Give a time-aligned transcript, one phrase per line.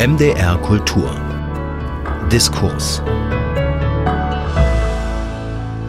[0.00, 1.14] MDR Kultur
[2.32, 3.02] Diskurs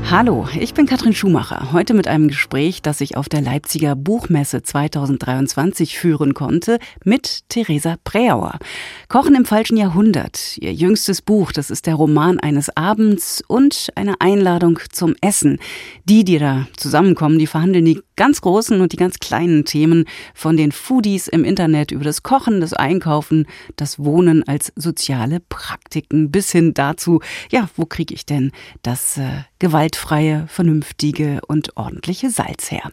[0.10, 1.72] Hallo, ich bin Katrin Schumacher.
[1.72, 7.96] Heute mit einem Gespräch, das ich auf der Leipziger Buchmesse 2023 führen konnte, mit Theresa
[8.04, 8.60] Preauer.
[9.08, 10.58] Kochen im falschen Jahrhundert.
[10.58, 15.60] Ihr jüngstes Buch, das ist der Roman eines Abends und eine Einladung zum Essen.
[16.04, 20.56] Die, die da zusammenkommen, die verhandeln die ganz großen und die ganz kleinen Themen von
[20.56, 23.48] den Foodies im Internet über das Kochen, das Einkaufen,
[23.78, 28.52] das Wohnen als soziale Praktiken bis hin dazu, ja, wo kriege ich denn
[28.84, 32.92] das äh, gewaltfreie, vernünftige und ordentliche Salz her.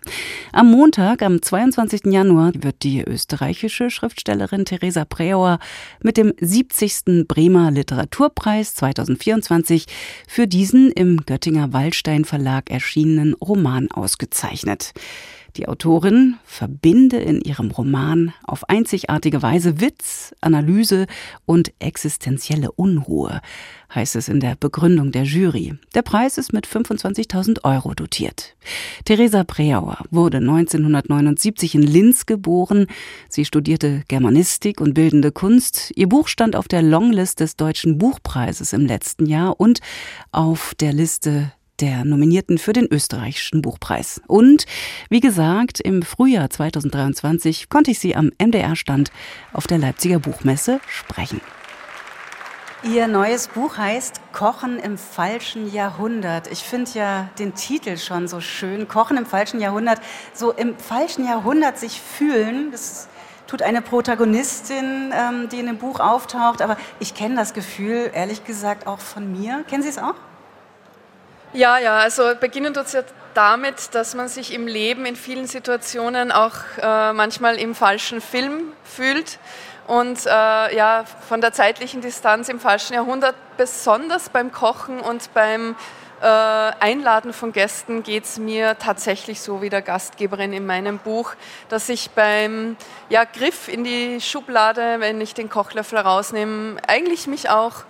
[0.53, 2.07] Am Montag, am 22.
[2.07, 5.59] Januar, wird die österreichische Schriftstellerin Theresa Preauer
[6.03, 7.27] mit dem 70.
[7.29, 9.85] Bremer Literaturpreis 2024
[10.27, 14.95] für diesen im Göttinger Waldstein Verlag erschienenen Roman ausgezeichnet.
[15.57, 21.07] Die Autorin verbinde in ihrem Roman auf einzigartige Weise Witz, Analyse
[21.47, 23.41] und existenzielle Unruhe,
[23.93, 25.75] heißt es in der Begründung der Jury.
[25.95, 28.55] Der Preis ist mit 25.000 Euro dotiert.
[29.05, 32.87] Theresa Preauer wurde 1979 in Linz geboren.
[33.29, 35.93] Sie studierte Germanistik und bildende Kunst.
[35.97, 39.81] Ihr Buch stand auf der Longlist des Deutschen Buchpreises im letzten Jahr und
[40.31, 44.21] auf der Liste der Nominierten für den österreichischen Buchpreis.
[44.27, 44.67] Und
[45.11, 49.11] wie gesagt, im Frühjahr 2023 konnte ich sie am MDR-Stand
[49.53, 51.41] auf der Leipziger Buchmesse sprechen.
[52.85, 56.47] Ihr neues Buch heißt Kochen im falschen Jahrhundert.
[56.47, 58.87] Ich finde ja den Titel schon so schön.
[58.87, 60.01] Kochen im falschen Jahrhundert.
[60.33, 63.09] So im falschen Jahrhundert sich fühlen, das
[63.49, 66.63] tut eine Protagonistin, ähm, die in dem Buch auftaucht.
[66.63, 69.65] Aber ich kenne das Gefühl, ehrlich gesagt, auch von mir.
[69.69, 70.15] Kennen Sie es auch?
[71.55, 73.03] Ja, ja, also beginnen tut es ja
[73.33, 78.73] damit, dass man sich im Leben in vielen Situationen auch äh, manchmal im falschen Film
[78.85, 79.39] fühlt
[79.87, 85.75] und äh, ja, von der zeitlichen Distanz im falschen Jahrhundert, besonders beim Kochen und beim
[86.21, 91.35] äh, Einladen von Gästen geht es mir tatsächlich so wie der Gastgeberin in meinem Buch,
[91.71, 92.77] dass ich beim
[93.09, 97.85] ja, Griff in die Schublade, wenn ich den Kochlöffel rausnehme, eigentlich mich auch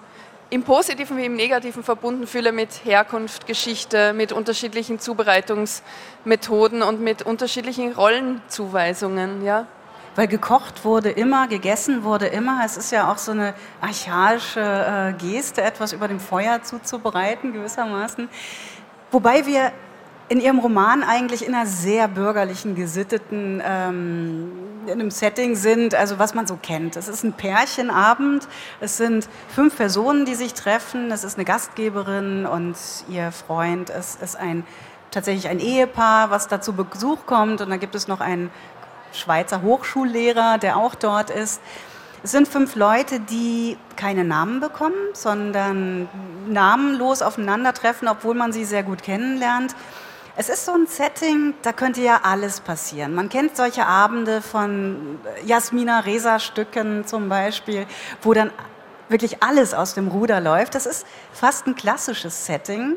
[0.51, 7.23] im Positiven wie im Negativen verbunden fühle mit Herkunft, Geschichte, mit unterschiedlichen Zubereitungsmethoden und mit
[7.23, 9.45] unterschiedlichen Rollenzuweisungen.
[9.45, 9.67] Ja?
[10.17, 12.63] Weil gekocht wurde immer, gegessen wurde immer.
[12.65, 18.29] Es ist ja auch so eine archaische äh, Geste, etwas über dem Feuer zuzubereiten, gewissermaßen.
[19.11, 19.73] Wobei wir
[20.29, 24.53] in Ihrem Roman eigentlich in einer sehr bürgerlichen, gesitteten, ähm,
[24.87, 26.97] in einem Setting sind, also was man so kennt.
[26.97, 28.47] Es ist ein Pärchenabend,
[28.81, 32.77] es sind fünf Personen, die sich treffen, es ist eine Gastgeberin und
[33.09, 34.65] ihr Freund, es ist ein,
[35.11, 38.51] tatsächlich ein Ehepaar, was da zu Besuch kommt und dann gibt es noch einen
[39.13, 41.61] Schweizer Hochschullehrer, der auch dort ist.
[42.23, 46.09] Es sind fünf Leute, die keine Namen bekommen, sondern
[46.49, 49.75] namenlos aufeinandertreffen, obwohl man sie sehr gut kennenlernt.
[50.41, 53.13] Es ist so ein Setting, da könnte ja alles passieren.
[53.13, 57.89] Man kennt solche Abende von Jasmina Reza-Stücken zum Beispiel,
[58.23, 58.53] wo dann
[59.09, 60.77] wirklich alles aus dem Ruder läuft.
[60.77, 62.95] Das ist fast ein klassisches Setting.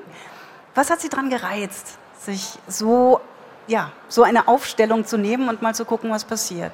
[0.75, 3.21] Was hat Sie daran gereizt, sich so,
[3.65, 6.73] ja, so eine Aufstellung zu nehmen und mal zu gucken, was passiert?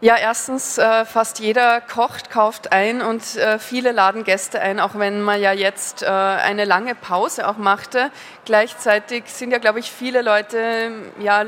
[0.00, 4.98] Ja, erstens, äh, fast jeder kocht, kauft ein und äh, viele laden Gäste ein, auch
[4.98, 8.10] wenn man ja jetzt äh, eine lange Pause auch machte.
[8.44, 10.90] Gleichzeitig sind ja, glaube ich, viele Leute,
[11.20, 11.44] ja,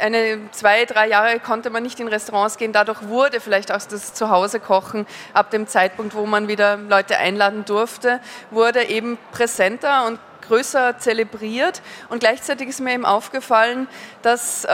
[0.00, 2.72] eine zwei, drei Jahre konnte man nicht in Restaurants gehen.
[2.72, 8.20] Dadurch wurde vielleicht auch das Zuhause-Kochen ab dem Zeitpunkt, wo man wieder Leute einladen durfte,
[8.50, 11.82] wurde eben präsenter und größer zelebriert.
[12.08, 13.88] Und gleichzeitig ist mir eben aufgefallen,
[14.22, 14.68] dass äh,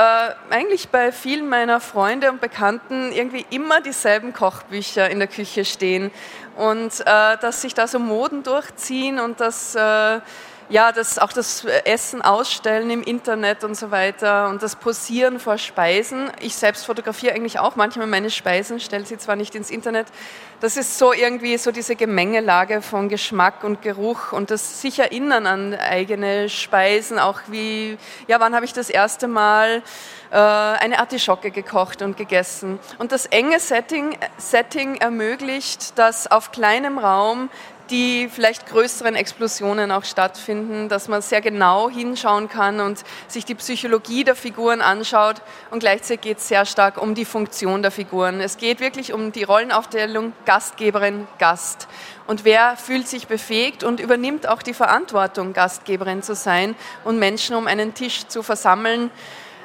[0.50, 6.10] eigentlich bei vielen meiner Freunde und Bekannten irgendwie immer dieselben Kochbücher in der Küche stehen.
[6.56, 10.20] Und äh, dass sich da so Moden durchziehen und dass äh,
[10.68, 15.58] ja, das, auch das Essen ausstellen im Internet und so weiter und das Posieren vor
[15.58, 16.30] Speisen.
[16.40, 20.06] Ich selbst fotografiere eigentlich auch manchmal meine Speisen, stelle sie zwar nicht ins Internet.
[20.60, 25.46] Das ist so irgendwie so diese Gemengelage von Geschmack und Geruch und das sich erinnern
[25.46, 27.98] an eigene Speisen, auch wie,
[28.28, 29.82] ja, wann habe ich das erste Mal
[30.38, 32.78] eine Artischocke gekocht und gegessen.
[32.98, 37.50] Und das enge Setting, Setting ermöglicht, dass auf kleinem Raum
[37.90, 43.54] die vielleicht größeren Explosionen auch stattfinden, dass man sehr genau hinschauen kann und sich die
[43.54, 48.40] Psychologie der Figuren anschaut und gleichzeitig geht es sehr stark um die Funktion der Figuren.
[48.40, 51.86] Es geht wirklich um die Rollenaufteilung Gastgeberin, Gast.
[52.26, 56.74] Und wer fühlt sich befähigt und übernimmt auch die Verantwortung, Gastgeberin zu sein
[57.04, 59.10] und Menschen um einen Tisch zu versammeln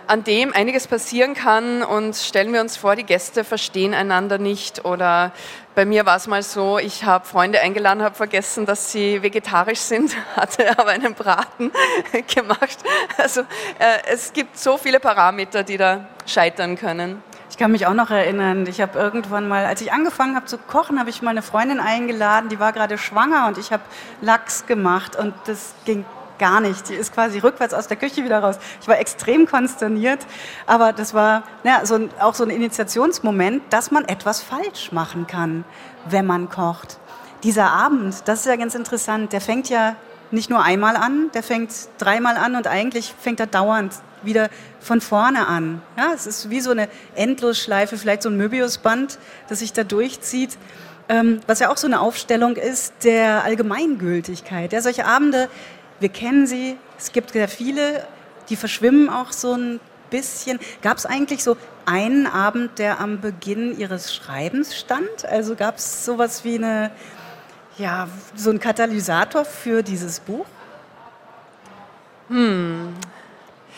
[0.07, 4.86] an dem einiges passieren kann und stellen wir uns vor, die Gäste verstehen einander nicht
[4.86, 5.31] oder
[5.75, 9.80] bei mir war es mal so, ich habe Freunde eingeladen, habe vergessen, dass sie vegetarisch
[9.80, 11.71] sind, hatte aber einen Braten
[12.36, 12.77] gemacht.
[13.18, 17.21] Also äh, es gibt so viele Parameter, die da scheitern können.
[17.50, 20.57] Ich kann mich auch noch erinnern, ich habe irgendwann mal, als ich angefangen habe zu
[20.57, 23.83] kochen, habe ich mal eine Freundin eingeladen, die war gerade schwanger und ich habe
[24.21, 26.06] Lachs gemacht und das ging
[26.39, 26.89] gar nicht.
[26.89, 28.57] Die ist quasi rückwärts aus der Küche wieder raus.
[28.81, 30.25] Ich war extrem konsterniert,
[30.66, 35.28] aber das war ja, so ein, auch so ein Initiationsmoment, dass man etwas falsch machen
[35.28, 35.63] kann,
[36.10, 36.98] wenn man kocht.
[37.44, 39.95] Dieser Abend, das ist ja ganz interessant, der fängt ja
[40.31, 43.94] nicht nur einmal an, der fängt dreimal an und eigentlich fängt er dauernd
[44.24, 44.50] wieder
[44.80, 45.81] von vorne an.
[45.98, 50.57] Ja, es ist wie so eine Endlosschleife, vielleicht so ein Möbiusband, das sich da durchzieht.
[51.10, 54.74] Ähm, was ja auch so eine Aufstellung ist der Allgemeingültigkeit.
[54.74, 55.48] Ja, solche Abende
[55.99, 58.05] wir kennen sie, es gibt sehr viele,
[58.49, 59.79] die verschwimmen auch so ein
[60.09, 60.59] bisschen.
[60.81, 65.25] Gab es eigentlich so einen Abend, der am Beginn Ihres Schreibens stand?
[65.25, 66.91] Also gab es sowas wie eine,
[67.77, 70.45] ja, so ein Katalysator für dieses Buch?
[72.29, 72.94] Hm,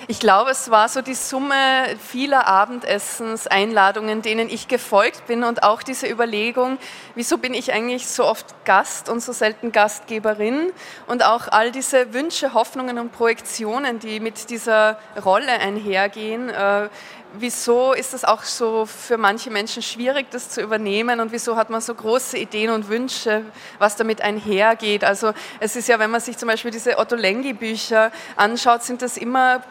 [0.08, 1.56] ich glaube, es war so die Summe
[2.00, 6.78] vieler Abendessens, Einladungen, denen ich gefolgt bin und auch diese Überlegung,
[7.16, 10.72] wieso bin ich eigentlich so oft Gast und so selten Gastgeberin
[11.08, 16.50] und auch all diese Wünsche, Hoffnungen und Projektionen, die mit dieser Rolle einhergehen.
[16.50, 16.90] Äh,
[17.34, 21.70] wieso ist es auch so für manche Menschen schwierig, das zu übernehmen und wieso hat
[21.70, 23.44] man so große Ideen und Wünsche,
[23.78, 25.04] was damit einhergeht.
[25.04, 29.18] Also es ist ja, wenn man sich zum Beispiel diese Otto Lengi-Bücher anschaut, sind das
[29.18, 29.62] immer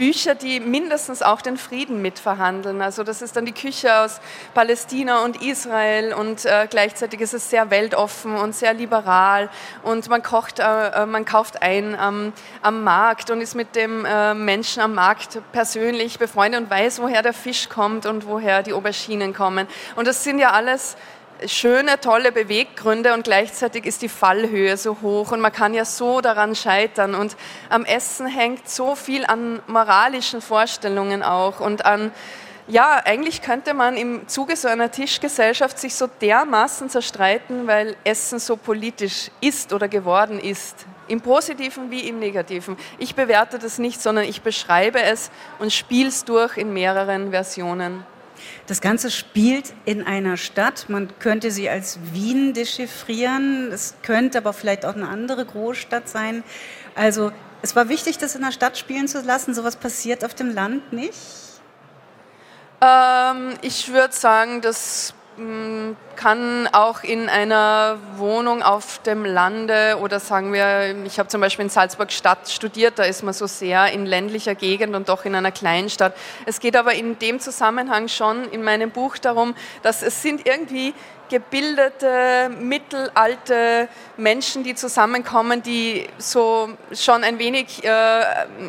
[0.00, 2.80] Bücher, die mindestens auch den Frieden mitverhandeln.
[2.80, 4.22] Also das ist dann die Küche aus
[4.54, 9.50] Palästina und Israel und äh, gleichzeitig ist es sehr weltoffen und sehr liberal
[9.82, 10.62] und man kocht, äh,
[11.02, 12.32] äh, man kauft ein am,
[12.62, 17.20] am Markt und ist mit dem äh, Menschen am Markt persönlich befreundet und weiß, woher
[17.20, 19.66] der Fisch kommt und woher die Auberginen kommen.
[19.96, 20.96] Und das sind ja alles
[21.46, 26.20] schöne, tolle Beweggründe und gleichzeitig ist die Fallhöhe so hoch und man kann ja so
[26.20, 27.14] daran scheitern.
[27.14, 27.36] Und
[27.68, 32.12] am Essen hängt so viel an moralischen Vorstellungen auch und an,
[32.70, 38.38] ja, eigentlich könnte man im Zuge so einer Tischgesellschaft sich so dermaßen zerstreiten, weil Essen
[38.38, 40.86] so politisch ist oder geworden ist.
[41.08, 42.76] Im Positiven wie im Negativen.
[42.98, 48.04] Ich bewerte das nicht, sondern ich beschreibe es und spiele es durch in mehreren Versionen.
[48.66, 50.86] Das Ganze spielt in einer Stadt.
[50.88, 53.70] Man könnte sie als Wien dechiffrieren.
[53.72, 56.42] Es könnte aber vielleicht auch eine andere Großstadt sein.
[56.94, 57.32] Also
[57.62, 59.54] es war wichtig, das in der Stadt spielen zu lassen.
[59.54, 61.18] Sowas passiert auf dem Land nicht?
[62.80, 65.14] Ähm, ich würde sagen, das
[66.16, 71.64] kann auch in einer Wohnung auf dem Lande oder sagen wir, ich habe zum Beispiel
[71.64, 75.34] in Salzburg Stadt studiert, da ist man so sehr in ländlicher Gegend und doch in
[75.34, 76.14] einer Kleinstadt.
[76.44, 80.92] Es geht aber in dem Zusammenhang schon in meinem Buch darum, dass es sind irgendwie
[81.30, 83.88] gebildete, mittelalte
[84.18, 88.22] Menschen, die zusammenkommen, die so schon ein wenig äh,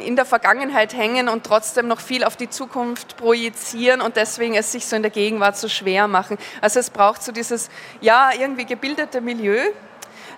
[0.05, 4.71] in der Vergangenheit hängen und trotzdem noch viel auf die Zukunft projizieren und deswegen es
[4.71, 6.37] sich so in der Gegenwart so schwer machen.
[6.61, 7.69] Also es braucht so dieses,
[7.99, 9.59] ja, irgendwie gebildete Milieu,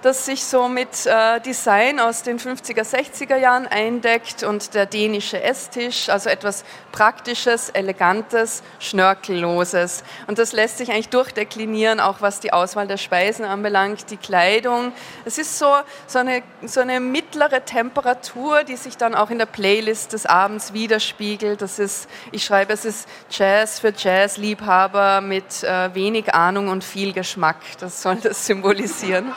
[0.04, 5.42] das sich so mit äh, Design aus den 50er, 60er Jahren eindeckt und der dänische
[5.42, 10.04] Esstisch, also etwas Praktisches, Elegantes, Schnörkelloses.
[10.28, 14.92] Und das lässt sich eigentlich durchdeklinieren, auch was die Auswahl der Speisen anbelangt, die Kleidung.
[15.24, 15.74] Es ist so,
[16.06, 20.74] so, eine, so eine mittlere Temperatur, die sich dann auch in der Playlist des Abends
[20.74, 21.62] widerspiegelt.
[21.62, 27.14] Das ist, ich schreibe, es ist Jazz für Jazzliebhaber mit äh, wenig Ahnung und viel
[27.14, 27.56] Geschmack.
[27.80, 29.32] Das soll das symbolisieren.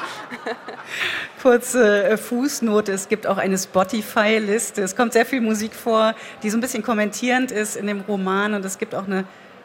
[1.43, 4.83] Kurze äh, Fußnote, es gibt auch eine Spotify-Liste.
[4.83, 8.55] Es kommt sehr viel Musik vor, die so ein bisschen kommentierend ist in dem Roman.
[8.55, 9.25] Und es gibt auch eine,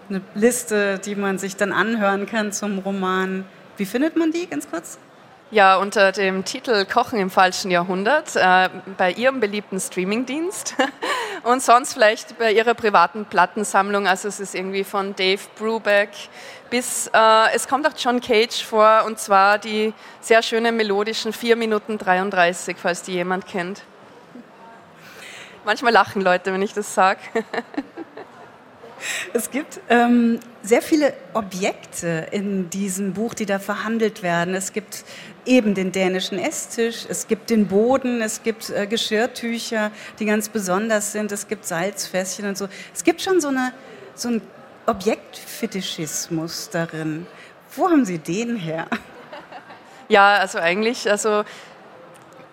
[0.10, 3.46] eine Liste, die man sich dann anhören kann zum Roman.
[3.78, 5.00] Wie findet man die, ganz kurz?
[5.52, 10.76] Ja, unter dem Titel Kochen im falschen Jahrhundert äh, bei Ihrem beliebten Streamingdienst
[11.44, 14.08] und sonst vielleicht bei Ihrer privaten Plattensammlung.
[14.08, 16.10] Also es ist irgendwie von Dave Brubeck
[16.70, 21.56] bis, äh, es kommt auch John Cage vor und zwar die sehr schönen melodischen 4
[21.56, 23.84] Minuten 33, falls die jemand kennt.
[25.66, 27.20] Manchmal lachen Leute, wenn ich das sage.
[29.34, 34.54] Es gibt ähm, sehr viele Objekte in diesem Buch, die da verhandelt werden.
[34.54, 35.06] Es gibt
[35.46, 41.12] eben den dänischen Esstisch, es gibt den Boden, es gibt äh, Geschirrtücher, die ganz besonders
[41.12, 42.68] sind, es gibt Salzfässchen und so.
[42.94, 43.74] Es gibt schon so, eine,
[44.16, 44.42] so einen
[44.86, 47.28] Objektfetischismus darin.
[47.76, 48.88] Wo haben Sie den her?
[50.10, 51.46] Ja, also eigentlich, also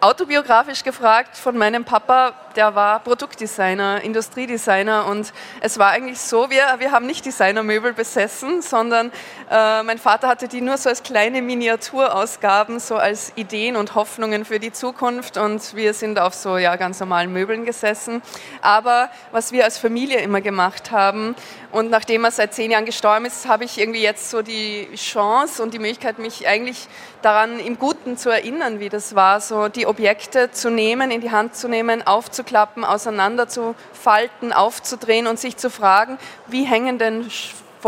[0.01, 6.63] autobiografisch gefragt von meinem Papa, der war Produktdesigner, Industriedesigner und es war eigentlich so, wir,
[6.79, 9.13] wir haben nicht Designermöbel besessen, sondern
[9.51, 14.45] äh, mein Vater hatte die nur so als kleine Miniaturausgaben, so als Ideen und Hoffnungen
[14.45, 18.23] für die Zukunft und wir sind auf so ja, ganz normalen Möbeln gesessen.
[18.63, 21.35] Aber was wir als Familie immer gemacht haben
[21.71, 25.63] und nachdem er seit zehn Jahren gestorben ist, habe ich irgendwie jetzt so die Chance
[25.63, 26.89] und die Möglichkeit, mich eigentlich
[27.23, 31.31] daran im Guten zu erinnern, wie das war, so die Objekte zu nehmen, in die
[31.31, 37.31] Hand zu nehmen, aufzuklappen, auseinanderzufalten, aufzudrehen und sich zu fragen, wie hängen denn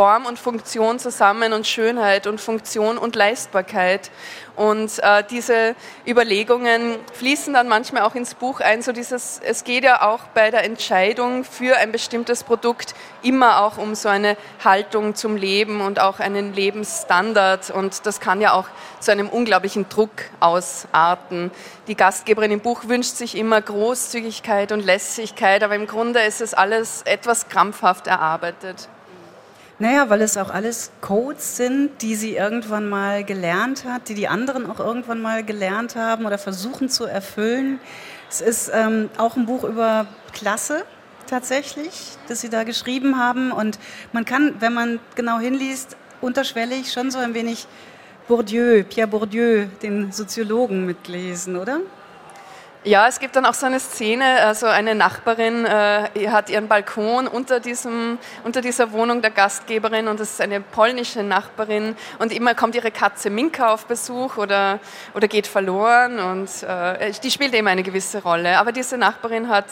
[0.01, 4.11] Form und Funktion zusammen und Schönheit und Funktion und Leistbarkeit.
[4.57, 5.75] Und äh, diese
[6.09, 8.81] Überlegungen fließen dann manchmal auch ins Buch ein.
[8.81, 13.77] So dieses, es geht ja auch bei der Entscheidung für ein bestimmtes Produkt immer auch
[13.77, 17.69] um so eine Haltung zum Leben und auch einen Lebensstandard.
[17.69, 18.69] Und das kann ja auch
[19.01, 21.51] zu einem unglaublichen Druck ausarten.
[21.89, 26.55] Die Gastgeberin im Buch wünscht sich immer Großzügigkeit und Lässigkeit, aber im Grunde ist es
[26.55, 28.89] alles etwas krampfhaft erarbeitet.
[29.81, 34.29] Naja, weil es auch alles Codes sind, die sie irgendwann mal gelernt hat, die die
[34.29, 37.81] anderen auch irgendwann mal gelernt haben oder versuchen zu erfüllen.
[38.29, 40.85] Es ist ähm, auch ein Buch über Klasse
[41.27, 43.53] tatsächlich, das sie da geschrieben haben.
[43.53, 43.79] Und
[44.13, 47.67] man kann, wenn man genau hinliest, unterschwellig schon so ein wenig
[48.29, 51.81] Bourdieu, Pierre Bourdieu, den Soziologen mitlesen, oder?
[52.83, 57.29] Ja, es gibt dann auch so eine Szene, also eine Nachbarin äh, hat ihren Balkon
[57.29, 62.55] unter, diesem, unter dieser Wohnung der Gastgeberin und das ist eine polnische Nachbarin und immer
[62.55, 64.79] kommt ihre Katze Minka auf Besuch oder,
[65.13, 68.59] oder geht verloren und äh, die spielt eben eine gewisse Rolle.
[68.59, 69.67] Aber diese Nachbarin hat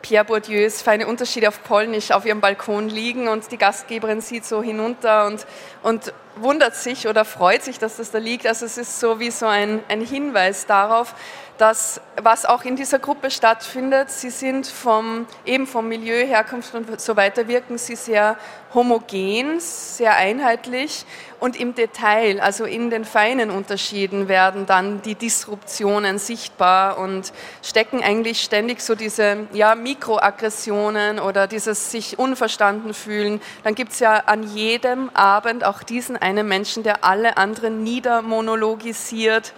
[0.00, 4.62] Pierre Bourdieus feine Unterschiede auf Polnisch auf ihrem Balkon liegen und die Gastgeberin sieht so
[4.62, 5.46] hinunter und,
[5.82, 8.46] und wundert sich oder freut sich, dass das da liegt.
[8.46, 11.14] Also es ist so wie so ein, ein Hinweis darauf,
[11.60, 17.00] dass was auch in dieser Gruppe stattfindet, sie sind vom, eben vom Milieu, Herkunft und
[17.00, 18.38] so weiter, wirken sie sehr
[18.72, 21.04] homogen, sehr einheitlich
[21.40, 27.32] und im Detail, also in den feinen Unterschieden werden dann die Disruptionen sichtbar und
[27.62, 33.40] stecken eigentlich ständig so diese ja, Mikroaggressionen oder dieses sich unverstanden fühlen.
[33.64, 39.54] Dann gibt es ja an jedem Abend auch diesen einen Menschen, der alle anderen niedermonologisiert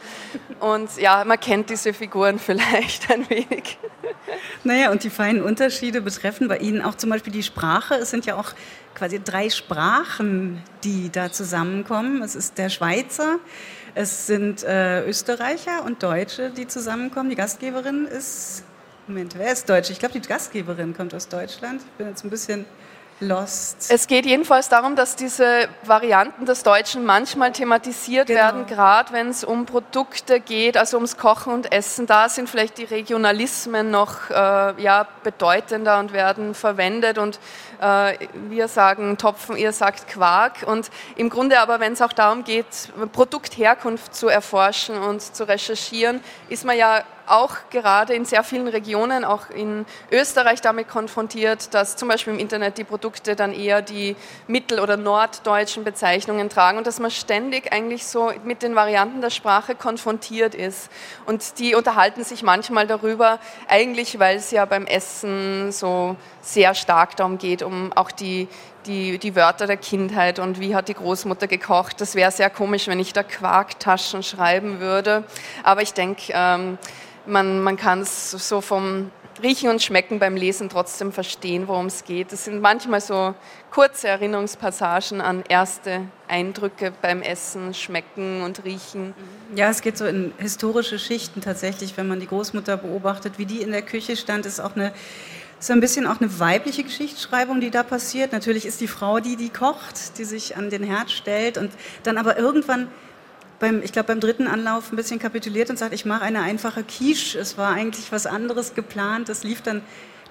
[0.61, 3.79] und ja, man kennt diese Figuren vielleicht ein wenig.
[4.65, 7.97] Naja, und die feinen Unterschiede betreffen bei Ihnen auch zum Beispiel die Sprache.
[7.97, 8.53] Es sind ja auch
[8.95, 12.23] quasi drei Sprachen, die da zusammenkommen.
[12.23, 13.39] Es ist der Schweizer,
[13.95, 17.31] es sind äh, Österreicher und Deutsche, die zusammenkommen.
[17.31, 18.65] Die Gastgeberin ist,
[19.07, 19.91] Moment, wer ist Deutsch?
[19.91, 21.83] Ich glaube, die Gastgeberin kommt aus Deutschland.
[21.83, 22.65] Ich bin jetzt ein bisschen
[23.23, 23.91] Lost.
[23.91, 28.41] Es geht jedenfalls darum, dass diese Varianten des Deutschen manchmal thematisiert genau.
[28.41, 32.07] werden, gerade wenn es um Produkte geht, also ums Kochen und Essen.
[32.07, 34.35] Da sind vielleicht die Regionalismen noch äh,
[34.83, 37.19] ja, bedeutender und werden verwendet.
[37.19, 37.39] Und
[37.81, 40.65] äh, wir sagen Topfen, ihr sagt Quark.
[40.67, 42.67] Und im Grunde aber, wenn es auch darum geht,
[43.13, 49.25] Produktherkunft zu erforschen und zu recherchieren, ist man ja auch gerade in sehr vielen Regionen,
[49.25, 54.17] auch in Österreich damit konfrontiert, dass zum Beispiel im Internet die Produkte dann eher die
[54.47, 59.31] mittel- oder norddeutschen Bezeichnungen tragen und dass man ständig eigentlich so mit den Varianten der
[59.31, 60.91] Sprache konfrontiert ist.
[61.27, 63.39] Und die unterhalten sich manchmal darüber,
[63.69, 68.49] eigentlich weil es ja beim Essen so sehr stark darum geht, um auch die,
[68.87, 72.01] die, die Wörter der Kindheit und wie hat die Großmutter gekocht.
[72.01, 75.25] Das wäre sehr komisch, wenn ich da Quarktaschen schreiben würde.
[75.63, 76.79] Aber ich denke, ähm,
[77.27, 79.11] man, man kann es so vom
[79.43, 82.33] Riechen und Schmecken beim Lesen trotzdem verstehen, worum es geht.
[82.33, 83.35] Es sind manchmal so
[83.71, 89.15] kurze Erinnerungspassagen an erste Eindrücke beim Essen, Schmecken und Riechen.
[89.55, 93.63] Ja, es geht so in historische Schichten tatsächlich, wenn man die Großmutter beobachtet, wie die
[93.63, 94.93] in der Küche stand, ist auch eine
[95.63, 98.33] ist ein bisschen auch eine weibliche Geschichtsschreibung, die da passiert.
[98.33, 101.71] Natürlich ist die Frau die, die kocht, die sich an den Herd stellt und
[102.03, 102.89] dann aber irgendwann
[103.61, 106.83] beim, ich glaube, beim dritten Anlauf ein bisschen kapituliert und sagt, ich mache eine einfache
[106.83, 107.39] Quiche.
[107.39, 109.29] Es war eigentlich was anderes geplant.
[109.29, 109.83] Das lief dann,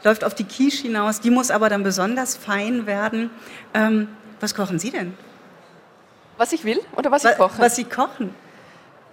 [0.04, 1.22] läuft auf die Quiche hinaus.
[1.22, 3.30] Die muss aber dann besonders fein werden.
[3.74, 4.10] Ähm,
[4.42, 5.14] was kochen Sie denn?
[6.36, 7.58] Was ich will oder was ich koche?
[7.58, 8.36] Was Sie kochen.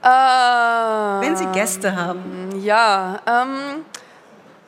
[0.03, 2.61] Äh, Wenn Sie Gäste haben.
[2.61, 3.85] Ja, ähm,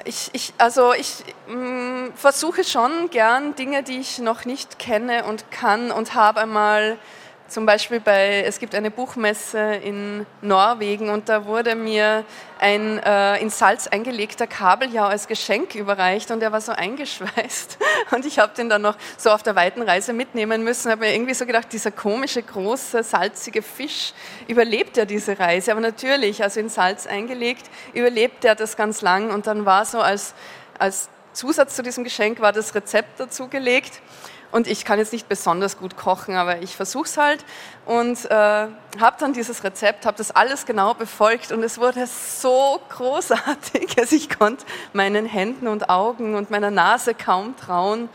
[0.05, 5.51] ich, ich, also ich mh, versuche schon gern Dinge, die ich noch nicht kenne und
[5.51, 6.99] kann und habe einmal
[7.51, 12.25] zum Beispiel bei, es gibt eine Buchmesse in Norwegen und da wurde mir
[12.61, 17.79] ein äh, in Salz eingelegter Kabeljau als Geschenk überreicht und er war so eingeschweißt
[18.13, 20.93] und ich habe den dann noch so auf der weiten Reise mitnehmen müssen.
[20.93, 24.13] habe mir irgendwie so gedacht, dieser komische, große, salzige Fisch
[24.47, 25.73] überlebt ja diese Reise.
[25.73, 30.01] Aber natürlich, also in Salz eingelegt, überlebt er das ganz lang und dann war so
[30.01, 30.35] als,
[30.79, 34.01] als Zusatz zu diesem Geschenk war das Rezept dazugelegt.
[34.53, 37.45] Und ich kann jetzt nicht besonders gut kochen, aber ich versuche es halt
[37.87, 42.81] und äh, habe dann dieses Rezept, habe das alles genau befolgt und es wurde so
[42.89, 43.97] großartig.
[44.01, 48.09] Also ich konnte meinen Händen und Augen und meiner Nase kaum trauen.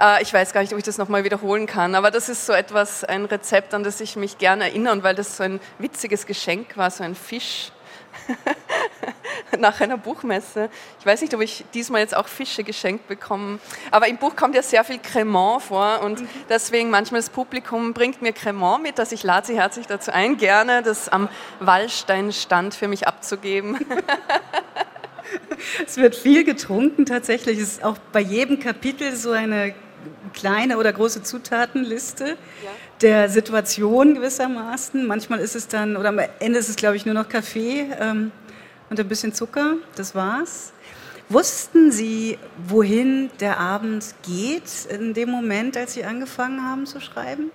[0.00, 2.52] Äh, ich weiß gar nicht, ob ich das nochmal wiederholen kann, aber das ist so
[2.52, 6.76] etwas, ein Rezept, an das ich mich gerne erinnere, weil das so ein witziges Geschenk
[6.76, 7.70] war, so ein Fisch
[9.58, 10.68] nach einer Buchmesse.
[11.00, 13.58] Ich weiß nicht, ob ich diesmal jetzt auch Fische geschenkt bekomme,
[13.90, 16.28] aber im Buch kommt ja sehr viel Cremant vor und mhm.
[16.48, 20.36] deswegen manchmal das Publikum bringt mir Cremant mit, dass ich lade sie herzlich dazu ein,
[20.36, 21.28] gerne das am
[21.60, 23.78] Wallsteinstand für mich abzugeben.
[25.84, 27.58] Es wird viel getrunken tatsächlich.
[27.58, 29.74] Es ist auch bei jedem Kapitel so eine
[30.32, 32.36] kleine oder große Zutatenliste ja.
[33.00, 35.06] der Situation gewissermaßen.
[35.06, 38.30] Manchmal ist es dann, oder am Ende ist es, glaube ich, nur noch Kaffee ähm,
[38.90, 39.76] und ein bisschen Zucker.
[39.94, 40.72] Das war's.
[41.28, 42.38] Wussten Sie,
[42.68, 47.50] wohin der Abend geht in dem Moment, als Sie angefangen haben zu schreiben?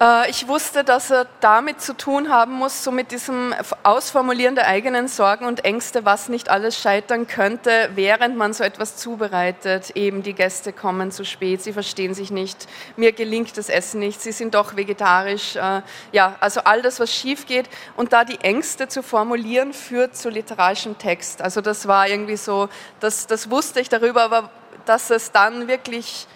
[0.00, 4.68] Äh, ich wusste, dass er damit zu tun haben muss, so mit diesem Ausformulieren der
[4.68, 9.90] eigenen Sorgen und Ängste, was nicht alles scheitern könnte, während man so etwas zubereitet.
[9.96, 14.20] Eben die Gäste kommen zu spät, sie verstehen sich nicht, mir gelingt das Essen nicht,
[14.20, 15.56] sie sind doch vegetarisch.
[15.56, 17.68] Äh, ja, also all das, was schief geht.
[17.96, 21.42] Und da die Ängste zu formulieren, führt zu literarischem Text.
[21.42, 22.68] Also das war irgendwie so,
[23.00, 24.50] das, das wusste ich darüber, aber
[24.84, 26.26] dass es dann wirklich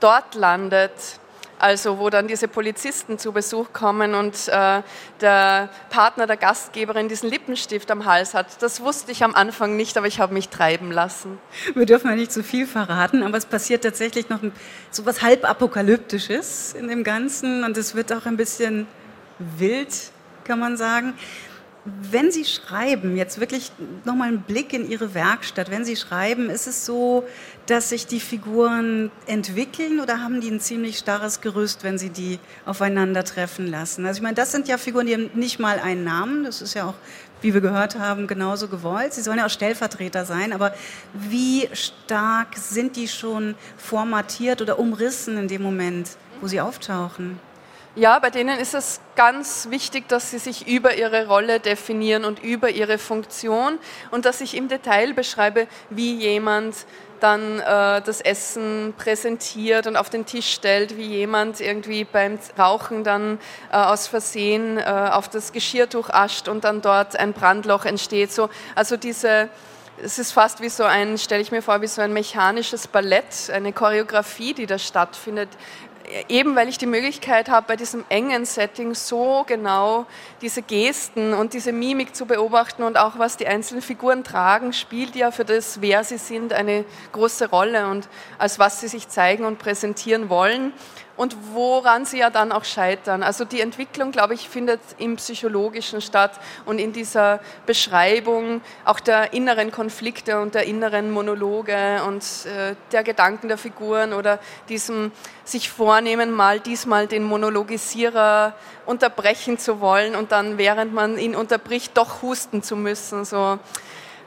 [0.00, 0.92] dort landet,
[1.62, 4.82] also wo dann diese Polizisten zu Besuch kommen und äh,
[5.20, 8.60] der Partner der Gastgeberin diesen Lippenstift am Hals hat.
[8.60, 11.38] Das wusste ich am Anfang nicht, aber ich habe mich treiben lassen.
[11.74, 14.40] Wir dürfen ja nicht zu viel verraten, aber es passiert tatsächlich noch
[14.90, 18.88] so was halb apokalyptisches in dem Ganzen und es wird auch ein bisschen
[19.38, 20.10] wild,
[20.42, 21.14] kann man sagen.
[21.84, 23.72] Wenn Sie schreiben, jetzt wirklich
[24.04, 27.24] nochmal einen Blick in Ihre Werkstatt, wenn Sie schreiben, ist es so,
[27.66, 32.38] dass sich die Figuren entwickeln oder haben die ein ziemlich starres Gerüst, wenn Sie die
[32.66, 34.06] aufeinandertreffen lassen?
[34.06, 36.74] Also ich meine, das sind ja Figuren, die haben nicht mal einen Namen, das ist
[36.74, 36.94] ja auch,
[37.40, 39.12] wie wir gehört haben, genauso gewollt.
[39.12, 40.72] Sie sollen ja auch Stellvertreter sein, aber
[41.12, 47.40] wie stark sind die schon formatiert oder umrissen in dem Moment, wo sie auftauchen?
[47.94, 52.42] Ja, bei denen ist es ganz wichtig, dass sie sich über ihre Rolle definieren und
[52.42, 53.78] über ihre Funktion
[54.10, 56.74] und dass ich im Detail beschreibe, wie jemand
[57.20, 63.04] dann äh, das Essen präsentiert und auf den Tisch stellt, wie jemand irgendwie beim Rauchen
[63.04, 63.38] dann
[63.70, 68.32] äh, aus Versehen äh, auf das Geschirrtuch ascht und dann dort ein Brandloch entsteht.
[68.32, 69.50] So, also diese
[70.02, 73.50] es ist fast wie so ein, stelle ich mir vor, wie so ein mechanisches Ballett,
[73.52, 75.50] eine Choreografie, die da stattfindet,
[76.28, 80.06] eben weil ich die Möglichkeit habe, bei diesem engen Setting so genau
[80.40, 85.16] diese Gesten und diese Mimik zu beobachten und auch was die einzelnen Figuren tragen, spielt
[85.16, 89.44] ja für das, wer sie sind, eine große Rolle und als was sie sich zeigen
[89.44, 90.72] und präsentieren wollen
[91.16, 93.22] und woran sie ja dann auch scheitern.
[93.22, 96.32] Also die Entwicklung, glaube ich, findet im Psychologischen statt
[96.64, 103.04] und in dieser Beschreibung auch der inneren Konflikte und der inneren Monologe und äh, der
[103.04, 105.12] Gedanken der Figuren oder diesem
[105.44, 108.54] sich vornehmen, mal diesmal den Monologisierer
[108.86, 113.24] unterbrechen zu wollen und dann, während man ihn unterbricht, doch husten zu müssen.
[113.24, 113.58] So.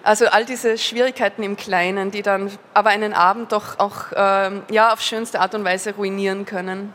[0.06, 4.94] Also all diese Schwierigkeiten im Kleinen, die dann aber einen Abend doch auch ähm, ja,
[4.94, 6.94] auf schönste Art und Weise ruinieren können.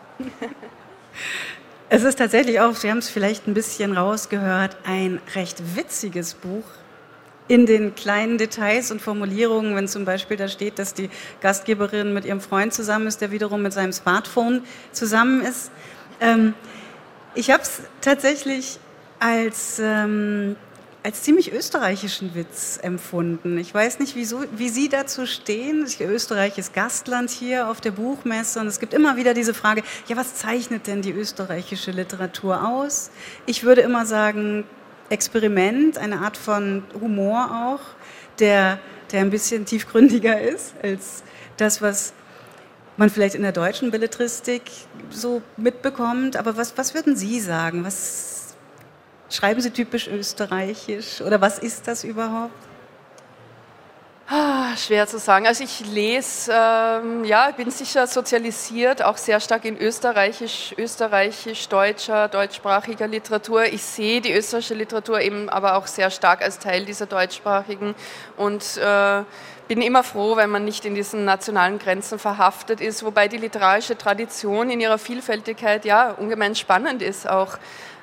[1.92, 6.62] Es ist tatsächlich auch, Sie haben es vielleicht ein bisschen rausgehört, ein recht witziges Buch
[7.48, 12.24] in den kleinen Details und Formulierungen, wenn zum Beispiel da steht, dass die Gastgeberin mit
[12.24, 15.72] ihrem Freund zusammen ist, der wiederum mit seinem Smartphone zusammen ist.
[16.20, 16.54] Ähm,
[17.34, 18.78] ich habe es tatsächlich
[19.18, 20.54] als ähm,
[21.02, 23.56] als ziemlich österreichischen Witz empfunden.
[23.58, 25.86] Ich weiß nicht, wieso, wie Sie dazu stehen.
[26.00, 30.16] Österreich ist Gastland hier auf der Buchmesse und es gibt immer wieder diese Frage, ja,
[30.16, 33.10] was zeichnet denn die österreichische Literatur aus?
[33.46, 34.64] Ich würde immer sagen,
[35.08, 37.80] Experiment, eine Art von Humor auch,
[38.38, 38.78] der,
[39.10, 41.22] der ein bisschen tiefgründiger ist als
[41.56, 42.12] das, was
[42.96, 44.62] man vielleicht in der deutschen Belletristik
[45.08, 46.36] so mitbekommt.
[46.36, 47.84] Aber was, was würden Sie sagen?
[47.84, 48.39] Was,
[49.30, 52.50] Schreiben Sie typisch österreichisch oder was ist das überhaupt?
[54.32, 55.46] Ah, schwer zu sagen.
[55.46, 62.28] Also ich lese, ähm, ja, bin sicher sozialisiert, auch sehr stark in österreichisch, österreichisch, deutscher,
[62.28, 63.64] deutschsprachiger Literatur.
[63.64, 67.96] Ich sehe die österreichische Literatur eben aber auch sehr stark als Teil dieser deutschsprachigen
[68.36, 69.22] und äh,
[69.66, 73.98] bin immer froh, wenn man nicht in diesen nationalen Grenzen verhaftet ist, wobei die literarische
[73.98, 77.58] Tradition in ihrer Vielfältigkeit ja ungemein spannend ist auch.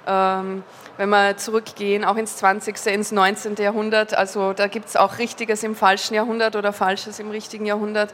[0.08, 0.64] Ähm,
[0.98, 3.56] wenn wir zurückgehen, auch ins 20., ins 19.
[3.56, 4.16] Jahrhundert.
[4.16, 8.14] Also da gibt es auch Richtiges im falschen Jahrhundert oder Falsches im richtigen Jahrhundert.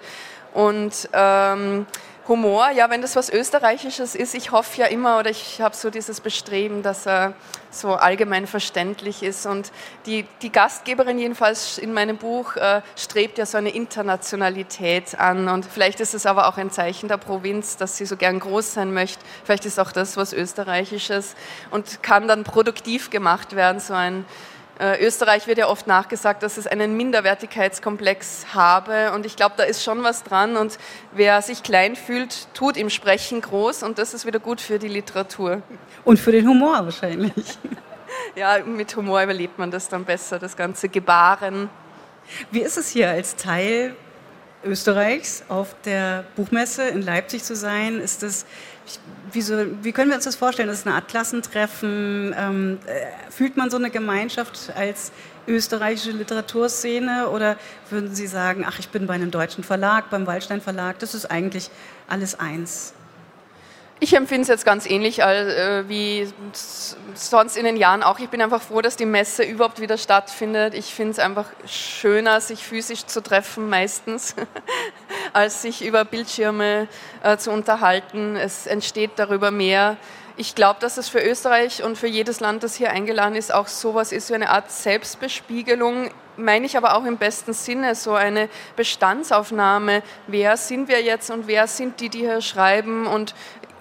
[0.53, 1.85] Und ähm,
[2.27, 5.89] Humor, ja, wenn das was Österreichisches ist, ich hoffe ja immer oder ich habe so
[5.89, 7.33] dieses Bestreben, dass er
[7.69, 9.45] so allgemein verständlich ist.
[9.45, 9.73] Und
[10.05, 15.49] die, die Gastgeberin jedenfalls in meinem Buch äh, strebt ja so eine Internationalität an.
[15.49, 18.73] Und vielleicht ist es aber auch ein Zeichen der Provinz, dass sie so gern groß
[18.73, 19.19] sein möchte.
[19.43, 21.35] Vielleicht ist auch das was Österreichisches
[21.71, 24.25] und kann dann produktiv gemacht werden, so ein
[24.79, 29.63] äh, Österreich wird ja oft nachgesagt, dass es einen Minderwertigkeitskomplex habe und ich glaube, da
[29.63, 30.77] ist schon was dran und
[31.11, 34.87] wer sich klein fühlt, tut im Sprechen groß und das ist wieder gut für die
[34.87, 35.61] Literatur.
[36.03, 37.33] Und für den Humor wahrscheinlich.
[38.35, 41.67] Ja, mit Humor überlebt man das dann besser, das ganze Gebaren.
[42.51, 43.95] Wie ist es hier als Teil
[44.63, 47.99] Österreichs auf der Buchmesse in Leipzig zu sein?
[47.99, 48.45] Ist das
[49.31, 50.67] wie, so, wie können wir uns das vorstellen?
[50.67, 52.35] Das ist eine Art Klassentreffen.
[52.37, 55.11] Ähm, äh, fühlt man so eine Gemeinschaft als
[55.47, 57.57] österreichische Literaturszene oder
[57.89, 61.29] würden Sie sagen, ach, ich bin bei einem deutschen Verlag, beim Waldstein Verlag, das ist
[61.29, 61.69] eigentlich
[62.07, 62.93] alles eins?
[64.03, 66.27] Ich empfinde es jetzt ganz ähnlich äh, wie
[67.13, 68.19] sonst in den Jahren auch.
[68.19, 70.73] Ich bin einfach froh, dass die Messe überhaupt wieder stattfindet.
[70.73, 74.35] Ich finde es einfach schöner, sich physisch zu treffen meistens,
[75.33, 76.89] als sich über Bildschirme
[77.23, 78.35] äh, zu unterhalten.
[78.35, 79.95] Es entsteht darüber mehr.
[80.35, 83.67] Ich glaube, dass es für Österreich und für jedes Land, das hier eingeladen ist, auch
[83.69, 88.49] sowas ist wie eine Art Selbstbespiegelung meine ich aber auch im besten Sinne, so eine
[88.75, 90.03] Bestandsaufnahme.
[90.27, 93.35] Wer sind wir jetzt und wer sind die, die hier schreiben und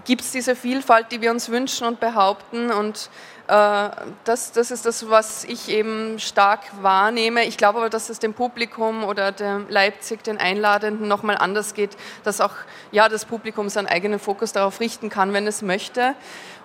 [0.04, 2.70] gibt es diese Vielfalt, die wir uns wünschen und behaupten.
[2.70, 3.10] Und
[3.48, 3.90] äh,
[4.24, 7.44] das, das ist das, was ich eben stark wahrnehme.
[7.44, 11.96] Ich glaube aber, dass es dem Publikum oder dem Leipzig, den Einladenden, nochmal anders geht,
[12.24, 12.54] dass auch
[12.92, 16.14] ja, das Publikum seinen eigenen Fokus darauf richten kann, wenn es möchte.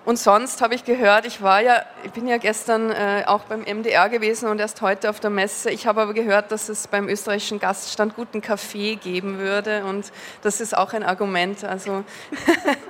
[0.04, 3.60] Und sonst habe ich gehört, ich war ja, ich bin ja gestern äh, auch beim
[3.60, 5.70] MDR gewesen und erst heute auf der Messe.
[5.70, 10.10] Ich habe aber gehört, dass es beim österreichischen Gaststand guten Kaffee geben würde und
[10.42, 11.64] das ist auch ein Argument.
[11.64, 12.04] Also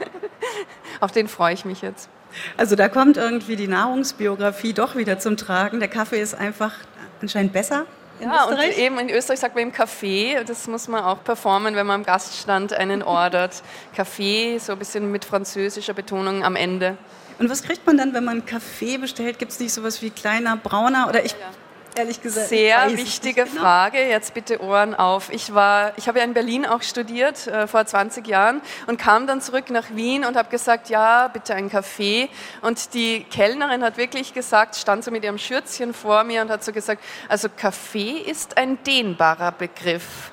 [1.00, 2.08] auf den freue ich mich jetzt.
[2.56, 5.80] Also da kommt irgendwie die Nahrungsbiografie doch wieder zum Tragen.
[5.80, 6.74] Der Kaffee ist einfach
[7.20, 7.86] anscheinend besser.
[8.20, 11.86] Ja, und eben in Österreich sagt man im Kaffee, das muss man auch performen, wenn
[11.86, 13.62] man am Gaststand einen ordert.
[13.94, 16.96] Kaffee, so ein bisschen mit französischer Betonung am Ende.
[17.38, 19.38] Und was kriegt man dann, wenn man Kaffee bestellt?
[19.38, 21.08] Gibt es nicht sowas wie kleiner, brauner?
[21.08, 21.67] Oder ich, ja, ja
[21.98, 22.48] ehrlich gesagt.
[22.48, 23.60] Sehr wichtige genau.
[23.60, 23.98] Frage.
[24.08, 25.30] Jetzt bitte Ohren auf.
[25.30, 29.26] Ich war, ich habe ja in Berlin auch studiert äh, vor 20 Jahren und kam
[29.26, 32.28] dann zurück nach Wien und habe gesagt, ja, bitte einen Kaffee.
[32.62, 36.64] Und die Kellnerin hat wirklich gesagt, stand so mit ihrem Schürzchen vor mir und hat
[36.64, 40.32] so gesagt, also Kaffee ist ein dehnbarer Begriff.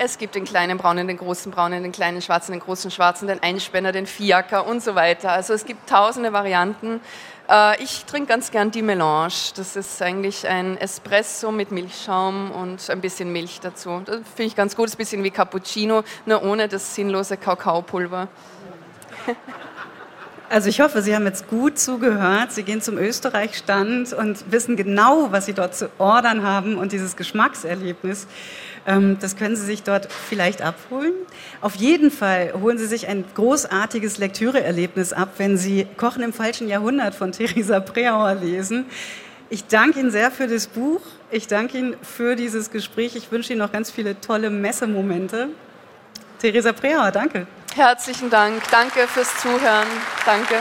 [0.00, 3.42] Es gibt den kleinen braunen, den großen braunen, den kleinen schwarzen, den großen schwarzen, den
[3.42, 5.32] Einspänner, den Fiaker und so weiter.
[5.32, 7.00] Also es gibt tausende Varianten.
[7.48, 9.32] Äh, ich trinke ganz gern die Melange.
[9.56, 14.02] Das ist eigentlich ein Espresso mit Milchschaum und ein bisschen Milch dazu.
[14.04, 14.86] Das finde ich ganz gut.
[14.86, 18.28] Das ist ein bisschen wie Cappuccino, nur ohne das sinnlose Kakaopulver.
[20.50, 22.52] Also ich hoffe, Sie haben jetzt gut zugehört.
[22.52, 27.16] Sie gehen zum Österreich-Stand und wissen genau, was Sie dort zu ordern haben und dieses
[27.16, 28.26] Geschmackserlebnis
[29.20, 31.12] das können Sie sich dort vielleicht abholen.
[31.60, 36.68] Auf jeden Fall holen Sie sich ein großartiges Lektüreerlebnis ab, wenn Sie Kochen im falschen
[36.68, 38.86] Jahrhundert von Theresa Preauer lesen.
[39.50, 41.02] Ich danke Ihnen sehr für das Buch.
[41.30, 43.14] Ich danke Ihnen für dieses Gespräch.
[43.14, 45.48] Ich wünsche Ihnen noch ganz viele tolle Messemomente.
[46.40, 47.46] Theresa Preauer, danke.
[47.74, 48.62] Herzlichen Dank.
[48.70, 49.86] Danke fürs Zuhören.
[50.24, 50.54] Danke.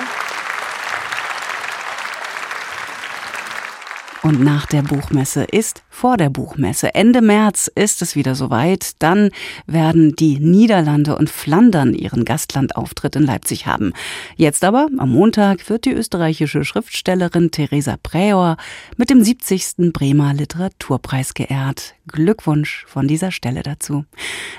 [4.24, 6.96] Und nach der Buchmesse ist vor der Buchmesse.
[6.96, 8.92] Ende März ist es wieder soweit.
[9.00, 9.30] Dann
[9.68, 13.94] werden die Niederlande und Flandern ihren Gastlandauftritt in Leipzig haben.
[14.36, 18.58] Jetzt aber, am Montag, wird die österreichische Schriftstellerin Theresa Präor
[18.98, 19.94] mit dem 70.
[19.94, 21.96] Bremer Literaturpreis geehrt.
[22.08, 24.06] Glückwunsch von dieser Stelle dazu.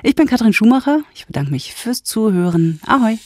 [0.02, 1.00] Ich bin Katrin Schumacher.
[1.14, 2.80] Ich bedanke mich fürs Zuhören.
[2.86, 3.18] Ahoi!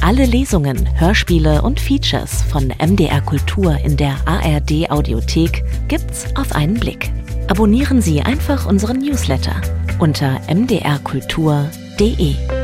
[0.00, 6.74] Alle Lesungen, Hörspiele und Features von MDR Kultur in der ARD Audiothek gibt's auf einen
[6.74, 7.10] Blick.
[7.48, 9.54] Abonnieren Sie einfach unseren Newsletter
[9.98, 12.63] unter mdrkultur.de.